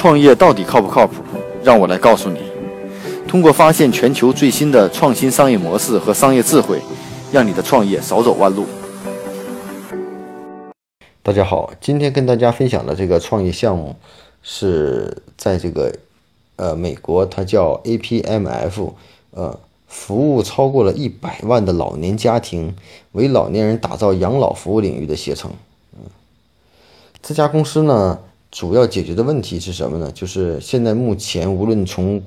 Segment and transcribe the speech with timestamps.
[0.00, 1.16] 创业到底靠不靠谱？
[1.62, 2.38] 让我来告诉你。
[3.28, 6.80] 通过发现全球最新的创新商业模式和商业智慧，
[7.30, 8.64] 让你的创业少走弯路。
[11.22, 13.94] 大家好，今天跟大家分享的这个创业项目
[14.42, 15.94] 是在这个
[16.56, 18.92] 呃美国，它叫 APMF，
[19.32, 22.74] 呃，服务超过了一百万的老年家庭，
[23.12, 25.50] 为老年人打造养老服务领域的携程。
[25.92, 26.06] 嗯，
[27.20, 28.20] 这家公司呢。
[28.50, 30.10] 主要解决的问题是什么呢？
[30.12, 32.20] 就是现在目前，无论从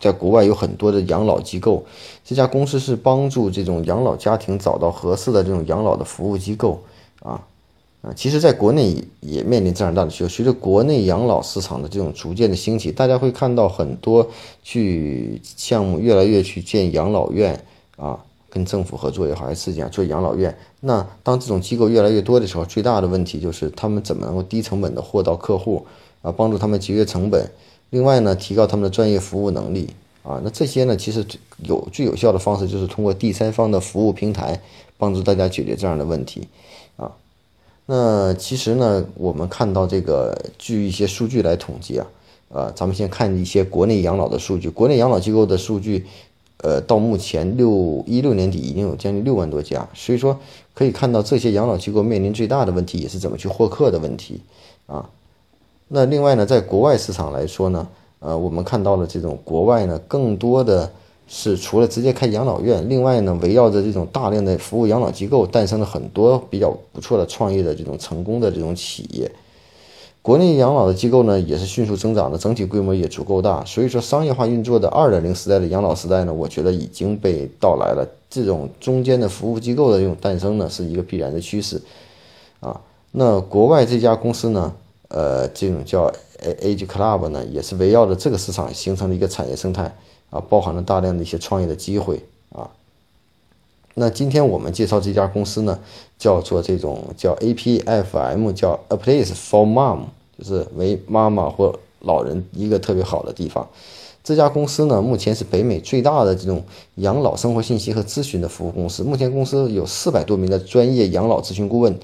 [0.00, 1.84] 在国外有很多的养老机构，
[2.24, 6.82] 这家公司是帮助这种养老家庭找到合适的这种养老的服务机构
[7.20, 7.40] 啊
[8.02, 8.12] 啊。
[8.14, 10.28] 其实，在国内也面临这样大的需求。
[10.28, 14.26] 随着国内养老市场的这种逐渐的兴起，大家会看到很多
[14.62, 17.64] 去项目越来越去建养老院
[17.96, 18.18] 啊。
[18.56, 20.56] 跟政府合作也好，还是讲做养老院。
[20.80, 25.84] 那当这种机构越来越多的时候，最大的问题就是他们怎么能够低成本的获到客户
[26.22, 27.50] 啊，帮助他们节约成本。
[27.90, 29.90] 另外呢，提高他们的专业服务能力
[30.22, 30.40] 啊。
[30.42, 31.22] 那这些呢，其实
[31.64, 34.58] 有最有效的方式就是通过第三方的服务平台
[34.96, 36.48] 帮助大家解决这样的问题
[36.96, 37.12] 啊。
[37.84, 42.06] 那其实呢，我们看到这个，据一些数据来统计啊，
[42.48, 46.06] 呃，咱们先看一些国内养老的数据，国内养老机构的数据。
[46.62, 50.38] 呃，到目前六一六年底已经有将近六万多家，所以说
[50.72, 54.40] 可以看到这些养老机构面临最大的问题也是怎么去获客的问题
[54.86, 55.08] 啊。
[55.88, 57.86] 那另外呢，在国外市场来说呢，
[58.20, 60.90] 呃，我们看到了这种国外呢，更多的
[61.28, 69.30] 是除了直接开养老院，另外呢，围绕着这种大量的服务养老机构，诞生了很多比较不错的创业的这种成功的这种企业。
[70.26, 78.04] 国内养老的机构呢，也是迅速增长的，整体规模也足够大，所以说商业化运作的二点零时代的养老时代呢，我觉得已经被到来了。
[78.28, 81.80] 这种中间的服务机构的这种诞生呢，是一个必然的趋势，
[82.58, 82.80] 啊，
[83.12, 84.74] 那国外这家公司呢，
[85.06, 89.94] 呃，这种叫 Age Club 呢，也是围绕着这个市场形成了一个产业生态，
[90.30, 92.20] 啊，包含了大量的一些创业的机会，
[92.52, 92.68] 啊，
[93.94, 95.78] 那今天我们介绍这家公司呢，
[96.18, 100.00] 叫做这种叫 APFM，叫 A Place for Mom。
[100.38, 103.68] 就是为妈妈或老人一个特别好的地方。
[104.22, 106.64] 这家公司呢，目前是北美最大的这种
[106.96, 109.04] 养老生活信息和咨询的服务公司。
[109.04, 111.96] 目前公司有四百多名的专业养老咨询顾问，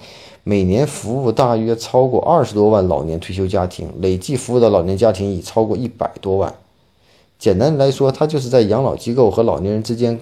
[0.44, 6.54] 每年服务大约超过二十多万老年退休家庭，累计服务的老年家庭已超过一百多万。
[7.41, 10.20] 简单来说，它就是在养老机构和老年人之间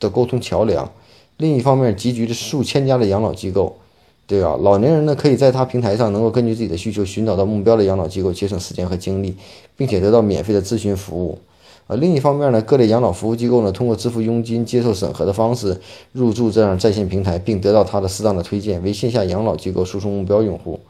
[0.00, 0.90] 的沟通桥梁。
[1.36, 3.76] 另一方面，集聚着数千家的养老机构。
[4.26, 9.36] 对啊，老年人呢可以在他平台上能够根据自己的需求寻找到目标的养老机构，节省时间和精力，
[9.76, 11.38] 并且得到免费的咨询服务。
[11.86, 20.80] 啊，另一方面呢，各类养老服务机构呢通过支付佣金、接受审核的方式入驻这样在线平台，并得到他的适当的推荐，为线下养老机构输出目标用户。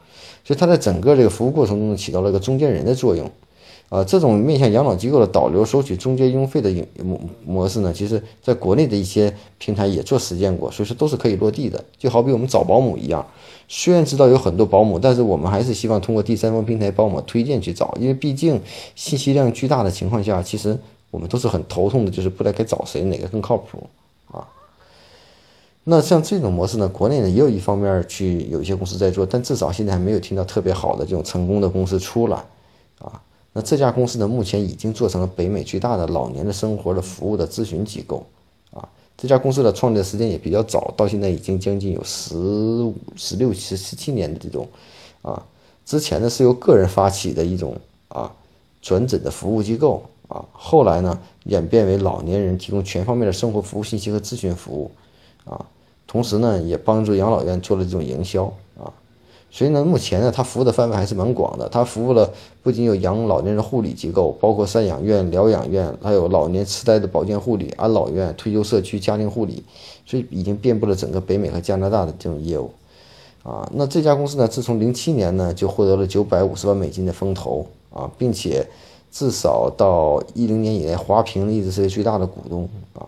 [0.43, 3.29] 所以，他在整个这个服务过程中起到了一个中间人的作用。
[3.89, 6.69] 啊，这种面向养老机构的导流收取中介佣费的
[7.01, 11.81] 模模式呢，其实在国内的一些平台也做实践过，所以说都是可以落地的。
[11.97, 13.25] 就好比我们找保姆一样，
[13.69, 18.61] 虽然知道有很多保姆，但是我们还是希望通过第三方平台帮我们推荐去找，因为毕竟
[18.95, 20.77] 信息量巨大的情况下，其实
[21.09, 23.87] 我们都是很头痛的，就是不知道该找谁，哪个更靠谱
[24.29, 24.45] 啊？
[25.85, 32.43] 那像这种模式呢，国内呢也有一方面去有一些公司在做，但至少现在还没有听到特别好的这种成功的公司出来。
[33.57, 38.23] 那这家公司呢，目前已经做成了北美最大的老年的生活的服务的咨询机构，
[38.71, 38.87] 啊，
[39.17, 44.67] 这家公司的创立的时间也比较早，到现在已经将近有十五、十六、十十七年的这种，
[45.23, 45.43] 啊，
[45.87, 47.75] 之前呢是由个人发起的一种
[48.09, 48.31] 啊
[48.79, 54.91] 转诊的服务机构，啊，后来呢演变为老年人提供全方面的生活服务信息和咨询服务，
[55.45, 55.65] 啊，
[56.05, 58.43] 同时呢也帮助养老院做了这种营销，
[58.79, 58.93] 啊。
[59.49, 61.67] 所以呢，目前呢，它服务的范围还是蛮广的。
[61.69, 62.29] 它服务了
[62.61, 69.63] 不仅有养老年人护理机构，包括赡养院、疗养院，还有老年痴呆的保健护理、安老院、退休社区、家庭护理，
[70.05, 72.69] 所以已经遍布了整个北美和加拿大的这种业务。
[73.41, 78.67] 啊，那这家公司呢，自从零七年呢就获得了九百五十万美金的风投啊，并且
[79.11, 83.07] 至少到一零年以来，华平一直是最大的股东啊。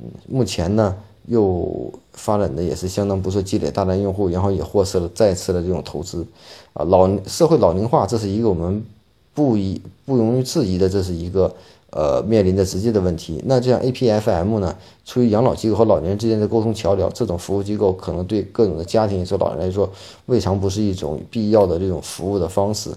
[0.00, 0.96] 嗯，目前呢。
[1.26, 6.26] 又发展的也是相当不错，积累大量用户，然后也获得了再次的这种投资，
[6.74, 8.84] 啊，老社会老龄化，这是一个我们
[9.32, 11.54] 不一不容于置疑的，这是一个
[11.90, 13.42] 呃面临的直接的问题。
[13.46, 19.90] 那这样 APFM 呢，出于养老机构和老年人之间的沟通桥梁，这种服务机构可能对各种的家庭说老人来说，
[20.26, 22.90] 未尝不是一种必要的这种服务的方式。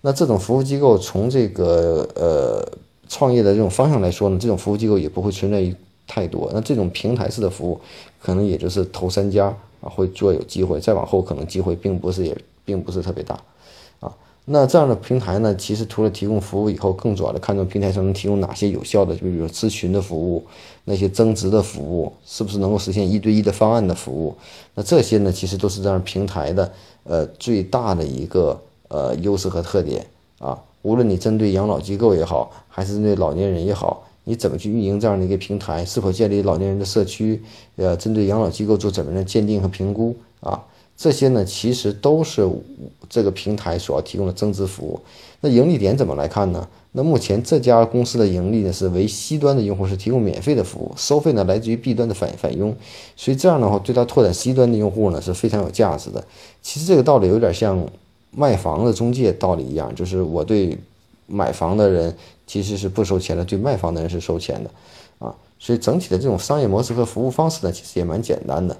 [0.00, 2.66] 那这种服务机构从这个呃
[3.08, 5.74] 创业的这种方向来说呢，这种服务机构也不会存在于。
[6.06, 7.80] 太多，那这种平台式的服务，
[8.20, 9.46] 可能也就是头三家
[9.80, 13.38] 啊会做有机会，再往后可能机会并不是也并不是特别大，
[14.00, 14.12] 啊，
[14.44, 20.44] 那这样的平台呢，其实除了提供服务以后，更主要的看重平台上能提供哪些有效的，就比如咨询的服务，
[20.84, 24.34] 那些增值的服务，是不是能够实现一对一的方案的服务？
[24.74, 26.72] 那这些呢，其实都是这样平台的
[27.04, 30.06] 呃最大的一个呃优势和特点
[30.38, 30.56] 啊。
[30.82, 35.84] 无论你针对养老机构也好，还是针对老年人也好，你怎么去运营这样的一个平台？
[35.84, 37.40] 是否建立老年人的社区？
[37.76, 40.60] 呃，针对养老机构做怎么样的鉴定和评估啊？
[40.96, 42.48] 这些呢，其实都是
[43.08, 44.98] 这个平台所要提供的增值服务。
[45.42, 46.66] 那盈利点怎么来看呢？
[46.92, 52.74] 那目前这家公司的盈利呢，是为 C 端的用户是提供免费的服务，收费呢来自于 B 端的返返佣。
[53.14, 56.24] 所以这样的话，对它拓展 C 端的用户呢是非常有价值的。
[56.62, 57.86] 其实这个道理有点像
[58.30, 60.76] 卖房的中介道理一样，就是我对
[61.26, 62.14] 买房的人
[62.46, 64.70] 其实是不收钱的，对卖房的人是收钱的
[65.18, 65.34] 啊。
[65.58, 68.76] 所以整体的这种商业模式和服务方式呢，其实也蛮简单的。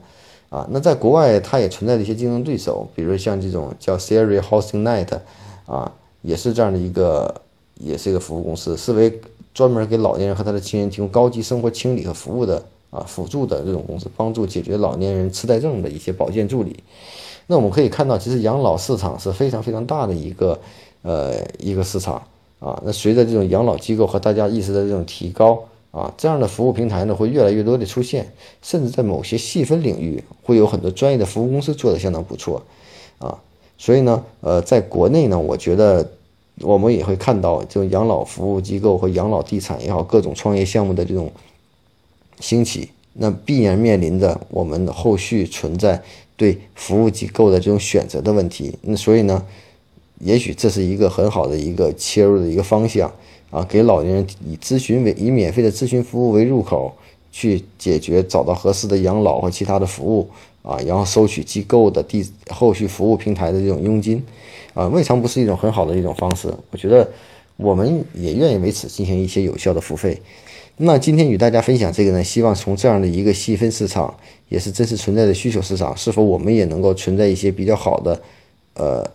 [0.49, 5.19] 啊，那在国外它也存在的一些竞争对手，比如像这种叫 Siri Housing Net，
[5.67, 5.91] 啊，
[6.23, 7.41] 也是这样的一个，
[7.81, 9.21] 也是一个服务公司，是为
[9.53, 16.79] 专门给老年人和他的亲人提供高级生活清理和服务的啊，辅助的这种公司，帮助解决老年人痴呆症的一些保健助理。
[17.49, 20.57] 那我们可以看到，其实养老市场是非常非常大的一个
[21.03, 22.23] 呃一个市场
[22.59, 22.81] 啊。
[22.85, 25.63] 那随着这种养老机构和大家意识的这种提高。
[25.93, 28.31] 啊，这样的服务平台呢会越来越多的出现，
[28.61, 32.63] 甚至在某些细分领域会有很多专业的服务公司做的相当不错，
[33.17, 33.39] 啊，
[33.79, 36.07] 所以呢，呃，在国内呢，我觉得
[36.61, 41.33] 我们也会看到，这种养老服务机构和养老地产也好，各种创业项目的这种
[42.41, 46.03] 兴起，那必然面临着我们后续存在
[46.37, 48.77] 对服务机构的这种选择的问题。
[48.83, 49.43] 那所以呢，
[50.19, 53.13] 也许这是一个很好的一个切入的一个方向。
[53.49, 56.93] 啊，给老年人以咨询为以免费的咨询服务为入口，
[57.31, 60.29] 去解决找到合适的养老和其他的服务
[60.63, 64.23] 啊，然后收取机构的地后续服务平台的这种佣金，
[64.75, 66.53] 啊，未尝不是一种很好的一种方式。
[66.73, 67.09] 我觉得
[67.57, 70.21] 我们也愿意为此进行一些有效的付费。
[70.79, 74.13] 那今天与大家分享这个呢，希望从这样的一个细分市场，
[74.49, 78.21] 也是真实存在的需求市场，是否我们也能够存在一些比较好的
[78.75, 79.09] 呃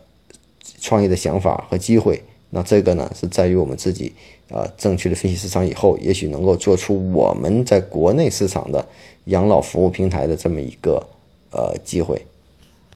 [0.80, 2.22] 创业的想法和机会。
[2.50, 4.14] 那这个呢，是在于我们自己，
[4.50, 8.86] 啊，正确的分析市场以后，也许能够做出我们在国内市场的
[9.26, 11.02] 养老服务平台的这么一个
[11.52, 12.22] 呃机会。